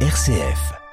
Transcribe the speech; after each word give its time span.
RCF. 0.00 0.85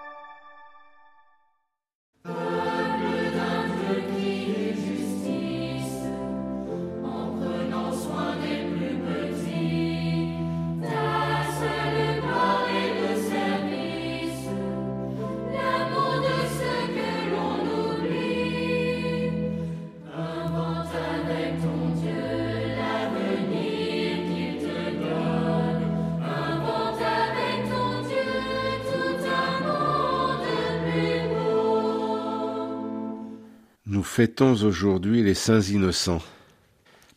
Nous 34.03 34.09
fêtons 34.09 34.61
aujourd'hui 34.65 35.23
les 35.23 35.33
saints 35.33 35.61
innocents. 35.61 36.21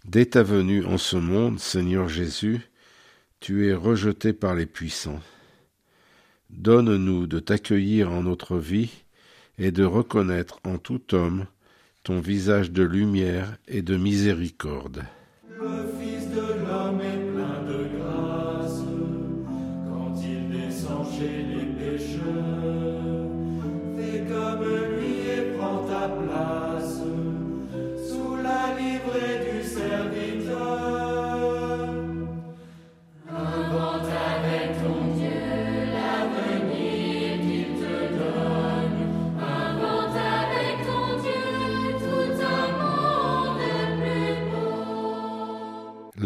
Dès 0.04 0.26
ta 0.26 0.44
venue 0.44 0.84
en 0.84 0.98
ce 0.98 1.16
monde, 1.16 1.58
Seigneur 1.58 2.08
Jésus, 2.08 2.60
tu 3.40 3.66
es 3.66 3.74
rejeté 3.74 4.32
par 4.32 4.54
les 4.54 4.66
puissants. 4.66 5.20
Donne-nous 6.50 7.26
de 7.26 7.40
t'accueillir 7.40 8.12
en 8.12 8.22
notre 8.22 8.56
vie 8.56 9.02
et 9.58 9.72
de 9.72 9.82
reconnaître 9.82 10.60
en 10.62 10.78
tout 10.78 11.12
homme 11.12 11.46
ton 12.04 12.20
visage 12.20 12.70
de 12.70 12.84
lumière 12.84 13.56
et 13.66 13.82
de 13.82 13.96
miséricorde. 13.96 15.02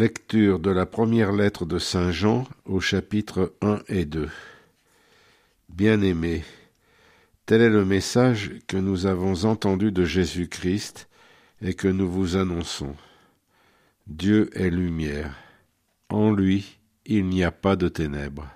Lecture 0.00 0.60
de 0.60 0.70
la 0.70 0.86
première 0.86 1.30
lettre 1.30 1.66
de 1.66 1.78
Saint 1.78 2.10
Jean 2.10 2.46
au 2.64 2.80
chapitre 2.80 3.52
1 3.60 3.80
et 3.88 4.06
2. 4.06 4.30
Bien-aimés, 5.68 6.42
tel 7.44 7.60
est 7.60 7.68
le 7.68 7.84
message 7.84 8.50
que 8.66 8.78
nous 8.78 9.04
avons 9.04 9.44
entendu 9.44 9.92
de 9.92 10.06
Jésus-Christ 10.06 11.06
et 11.60 11.74
que 11.74 11.86
nous 11.86 12.10
vous 12.10 12.36
annonçons. 12.36 12.96
Dieu 14.06 14.48
est 14.54 14.70
lumière. 14.70 15.36
En 16.08 16.32
lui, 16.32 16.78
il 17.04 17.26
n'y 17.26 17.44
a 17.44 17.52
pas 17.52 17.76
de 17.76 17.88
ténèbres. 17.88 18.48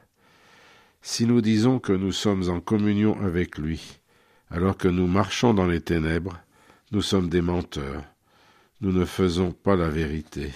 Si 1.02 1.26
nous 1.26 1.42
disons 1.42 1.78
que 1.78 1.92
nous 1.92 2.12
sommes 2.12 2.48
en 2.48 2.60
communion 2.60 3.20
avec 3.20 3.58
lui, 3.58 3.98
alors 4.48 4.78
que 4.78 4.88
nous 4.88 5.06
marchons 5.06 5.52
dans 5.52 5.66
les 5.66 5.82
ténèbres, 5.82 6.40
nous 6.90 7.02
sommes 7.02 7.28
des 7.28 7.42
menteurs. 7.42 8.02
Nous 8.80 8.92
ne 8.92 9.04
faisons 9.04 9.52
pas 9.52 9.76
la 9.76 9.90
vérité. 9.90 10.50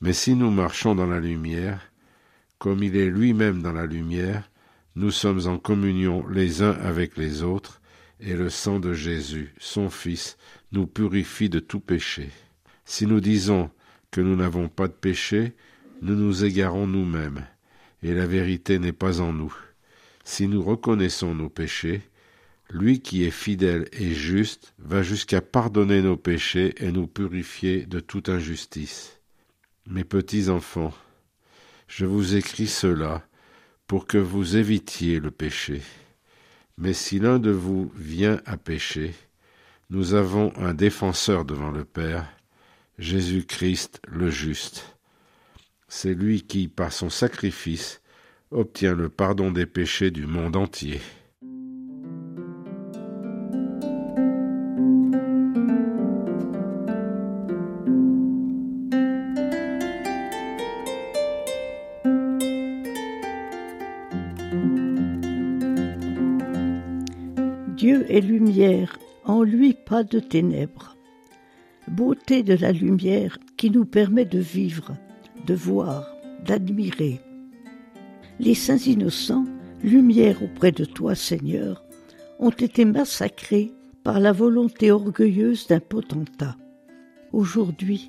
Mais 0.00 0.12
si 0.12 0.34
nous 0.34 0.50
marchons 0.50 0.94
dans 0.94 1.06
la 1.06 1.20
lumière, 1.20 1.80
comme 2.58 2.82
il 2.82 2.96
est 2.96 3.10
lui-même 3.10 3.62
dans 3.62 3.72
la 3.72 3.86
lumière, 3.86 4.50
nous 4.94 5.10
sommes 5.10 5.46
en 5.46 5.58
communion 5.58 6.26
les 6.28 6.62
uns 6.62 6.72
avec 6.72 7.16
les 7.16 7.42
autres, 7.42 7.80
et 8.20 8.34
le 8.34 8.50
sang 8.50 8.80
de 8.80 8.92
Jésus, 8.92 9.54
son 9.58 9.90
Fils, 9.90 10.36
nous 10.72 10.86
purifie 10.86 11.48
de 11.48 11.60
tout 11.60 11.80
péché. 11.80 12.30
Si 12.84 13.06
nous 13.06 13.20
disons 13.20 13.70
que 14.10 14.20
nous 14.20 14.34
n'avons 14.34 14.68
pas 14.68 14.88
de 14.88 14.92
péché, 14.92 15.54
nous 16.02 16.14
nous 16.14 16.44
égarons 16.44 16.86
nous-mêmes, 16.86 17.46
et 18.02 18.14
la 18.14 18.26
vérité 18.26 18.78
n'est 18.78 18.92
pas 18.92 19.20
en 19.20 19.32
nous. 19.32 19.54
Si 20.24 20.48
nous 20.48 20.62
reconnaissons 20.62 21.34
nos 21.34 21.48
péchés, 21.48 22.02
lui 22.70 23.00
qui 23.00 23.24
est 23.24 23.30
fidèle 23.30 23.88
et 23.92 24.12
juste 24.12 24.74
va 24.78 25.02
jusqu'à 25.02 25.40
pardonner 25.40 26.02
nos 26.02 26.16
péchés 26.16 26.74
et 26.84 26.92
nous 26.92 27.06
purifier 27.06 27.86
de 27.86 28.00
toute 28.00 28.28
injustice. 28.28 29.17
Mes 29.90 30.04
petits 30.04 30.50
enfants, 30.50 30.92
je 31.86 32.04
vous 32.04 32.36
écris 32.36 32.66
cela 32.66 33.26
pour 33.86 34.06
que 34.06 34.18
vous 34.18 34.58
évitiez 34.58 35.18
le 35.18 35.30
péché. 35.30 35.80
Mais 36.76 36.92
si 36.92 37.18
l'un 37.18 37.38
de 37.38 37.50
vous 37.50 37.90
vient 37.96 38.38
à 38.44 38.58
pécher, 38.58 39.14
nous 39.88 40.12
avons 40.12 40.52
un 40.58 40.74
défenseur 40.74 41.46
devant 41.46 41.70
le 41.70 41.86
Père, 41.86 42.28
Jésus-Christ 42.98 44.02
le 44.06 44.28
juste. 44.28 44.94
C'est 45.88 46.12
lui 46.12 46.42
qui, 46.42 46.68
par 46.68 46.92
son 46.92 47.08
sacrifice, 47.08 48.02
obtient 48.50 48.94
le 48.94 49.08
pardon 49.08 49.50
des 49.50 49.64
péchés 49.64 50.10
du 50.10 50.26
monde 50.26 50.56
entier. 50.56 51.00
Dieu 67.78 68.06
est 68.08 68.20
lumière, 68.20 68.98
en 69.24 69.44
lui 69.44 69.72
pas 69.72 70.02
de 70.02 70.18
ténèbres. 70.18 70.96
Beauté 71.86 72.42
de 72.42 72.54
la 72.54 72.72
lumière 72.72 73.38
qui 73.56 73.70
nous 73.70 73.84
permet 73.84 74.24
de 74.24 74.40
vivre, 74.40 74.96
de 75.46 75.54
voir, 75.54 76.12
d'admirer. 76.44 77.20
Les 78.40 78.54
saints 78.54 78.78
innocents, 78.78 79.44
lumière 79.84 80.42
auprès 80.42 80.72
de 80.72 80.84
toi 80.84 81.14
Seigneur, 81.14 81.84
ont 82.40 82.50
été 82.50 82.84
massacrés 82.84 83.70
par 84.02 84.18
la 84.18 84.32
volonté 84.32 84.90
orgueilleuse 84.90 85.68
d'un 85.68 85.78
potentat. 85.78 86.56
Aujourd'hui, 87.32 88.08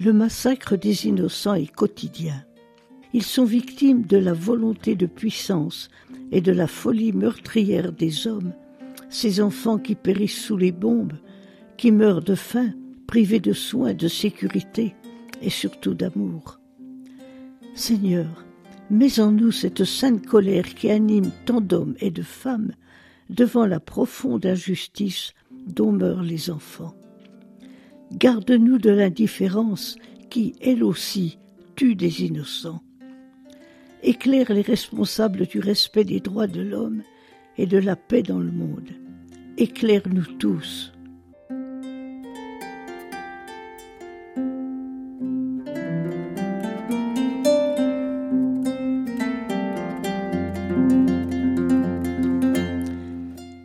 le 0.00 0.12
massacre 0.12 0.74
des 0.74 1.06
innocents 1.06 1.54
est 1.54 1.72
quotidien. 1.72 2.44
Ils 3.12 3.22
sont 3.22 3.44
victimes 3.44 4.06
de 4.06 4.16
la 4.16 4.32
volonté 4.32 4.96
de 4.96 5.06
puissance 5.06 5.88
et 6.32 6.40
de 6.40 6.50
la 6.50 6.66
folie 6.66 7.12
meurtrière 7.12 7.92
des 7.92 8.26
hommes 8.26 8.52
ces 9.14 9.40
enfants 9.40 9.78
qui 9.78 9.94
périssent 9.94 10.42
sous 10.42 10.56
les 10.56 10.72
bombes, 10.72 11.12
qui 11.76 11.92
meurent 11.92 12.22
de 12.22 12.34
faim, 12.34 12.72
privés 13.06 13.38
de 13.38 13.52
soins, 13.52 13.94
de 13.94 14.08
sécurité 14.08 14.96
et 15.40 15.50
surtout 15.50 15.94
d'amour. 15.94 16.58
Seigneur, 17.76 18.44
mets 18.90 19.20
en 19.20 19.30
nous 19.30 19.52
cette 19.52 19.84
sainte 19.84 20.26
colère 20.26 20.74
qui 20.74 20.90
anime 20.90 21.30
tant 21.46 21.60
d'hommes 21.60 21.94
et 22.00 22.10
de 22.10 22.22
femmes 22.22 22.72
devant 23.30 23.66
la 23.66 23.78
profonde 23.78 24.44
injustice 24.46 25.32
dont 25.64 25.92
meurent 25.92 26.24
les 26.24 26.50
enfants. 26.50 26.96
Garde-nous 28.12 28.78
de 28.78 28.90
l'indifférence 28.90 29.94
qui, 30.28 30.56
elle 30.60 30.82
aussi, 30.82 31.38
tue 31.76 31.94
des 31.94 32.24
innocents. 32.24 32.82
Éclaire 34.02 34.52
les 34.52 34.62
responsables 34.62 35.46
du 35.46 35.60
respect 35.60 36.04
des 36.04 36.18
droits 36.18 36.48
de 36.48 36.62
l'homme 36.62 37.02
et 37.58 37.66
de 37.66 37.78
la 37.78 37.94
paix 37.94 38.24
dans 38.24 38.40
le 38.40 38.50
monde. 38.50 38.90
Éclaire-nous 39.56 40.26
tous. 40.38 40.92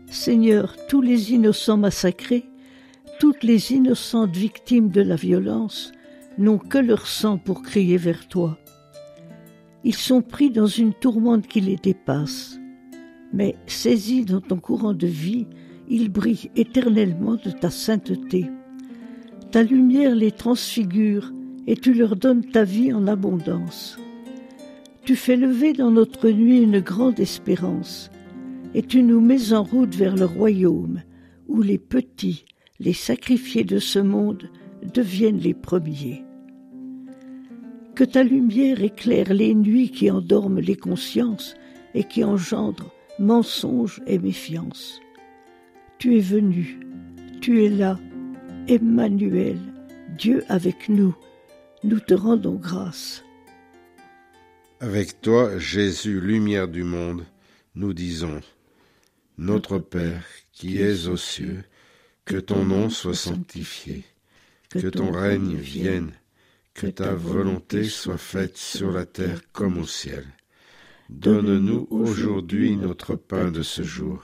Seigneur, 0.09 0.75
tous 0.87 1.01
les 1.01 1.33
innocents 1.33 1.77
massacrés, 1.77 2.45
toutes 3.19 3.43
les 3.43 3.71
innocentes 3.71 4.35
victimes 4.35 4.89
de 4.89 5.01
la 5.01 5.15
violence 5.15 5.91
n'ont 6.37 6.59
que 6.59 6.77
leur 6.77 7.07
sang 7.07 7.37
pour 7.37 7.63
crier 7.63 7.97
vers 7.97 8.27
toi. 8.27 8.59
Ils 9.83 9.95
sont 9.95 10.21
pris 10.21 10.51
dans 10.51 10.67
une 10.67 10.93
tourmente 10.93 11.47
qui 11.47 11.61
les 11.61 11.77
dépasse 11.77 12.59
mais 13.33 13.55
saisis 13.67 14.25
dans 14.25 14.41
ton 14.41 14.57
courant 14.57 14.93
de 14.93 15.07
vie, 15.07 15.47
ils 15.89 16.09
brillent 16.09 16.51
éternellement 16.55 17.35
de 17.35 17.51
ta 17.51 17.69
sainteté. 17.69 18.45
Ta 19.51 19.63
lumière 19.63 20.15
les 20.15 20.31
transfigure 20.31 21.31
et 21.67 21.75
tu 21.75 21.93
leur 21.93 22.15
donnes 22.15 22.45
ta 22.45 22.63
vie 22.63 22.93
en 22.93 23.07
abondance. 23.07 23.97
Tu 25.03 25.15
fais 25.15 25.35
lever 25.35 25.73
dans 25.73 25.91
notre 25.91 26.29
nuit 26.29 26.61
une 26.61 26.79
grande 26.79 27.19
espérance, 27.19 28.11
et 28.75 28.83
tu 28.83 29.01
nous 29.01 29.21
mets 29.21 29.53
en 29.53 29.63
route 29.63 29.95
vers 29.95 30.15
le 30.15 30.25
royaume, 30.25 31.01
où 31.47 31.61
les 31.61 31.79
petits, 31.79 32.45
les 32.79 32.93
sacrifiés 32.93 33.63
de 33.63 33.79
ce 33.79 33.99
monde, 33.99 34.49
deviennent 34.93 35.39
les 35.39 35.55
premiers. 35.55 36.23
Que 37.95 38.03
ta 38.03 38.23
lumière 38.23 38.83
éclaire 38.83 39.33
les 39.33 39.55
nuits 39.55 39.89
qui 39.89 40.09
endorment 40.11 40.59
les 40.59 40.75
consciences 40.75 41.55
et 41.93 42.03
qui 42.03 42.23
engendrent 42.23 42.93
mensonge 43.17 44.01
et 44.07 44.17
méfiance. 44.17 45.01
Tu 45.99 46.17
es 46.17 46.21
venu, 46.21 46.79
tu 47.41 47.65
es 47.65 47.69
là, 47.69 47.99
Emmanuel, 48.69 49.59
Dieu 50.17 50.45
avec 50.47 50.87
nous, 50.87 51.13
nous 51.83 51.99
te 51.99 52.13
rendons 52.13 52.55
grâce. 52.55 53.25
Avec 54.79 55.19
toi, 55.19 55.57
Jésus, 55.57 56.21
lumière 56.21 56.69
du 56.69 56.85
monde, 56.85 57.25
nous 57.75 57.93
disons, 57.93 58.39
Notre 59.37 59.77
Père, 59.77 60.23
qui 60.53 60.81
es 60.81 61.07
aux 61.07 61.17
cieux, 61.17 61.65
que 62.23 62.37
ton 62.37 62.63
nom 62.63 62.89
soit 62.89 63.13
sanctifié, 63.13 64.05
que 64.69 64.87
ton 64.87 65.11
règne 65.11 65.57
vienne, 65.57 66.13
que 66.73 66.87
ta 66.87 67.13
volonté 67.13 67.83
soit 67.83 68.17
faite 68.17 68.55
sur 68.55 68.93
la 68.93 69.05
terre 69.05 69.41
comme 69.51 69.77
au 69.77 69.85
ciel. 69.85 70.25
Donne-nous 71.09 71.89
aujourd'hui 71.89 72.77
notre 72.77 73.15
pain 73.17 73.51
de 73.51 73.63
ce 73.63 73.83
jour. 73.83 74.23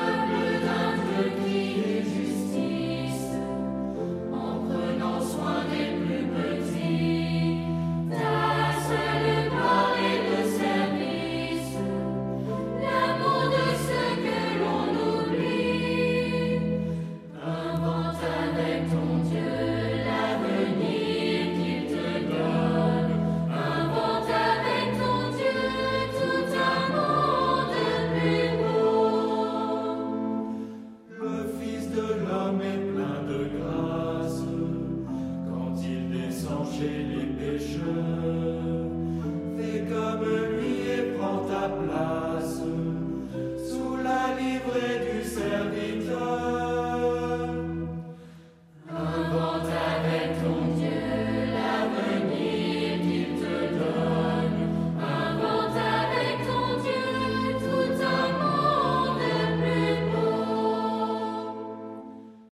Seigneur. 36.81 37.30